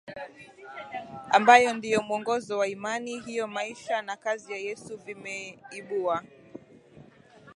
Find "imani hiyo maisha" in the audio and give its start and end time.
2.67-4.01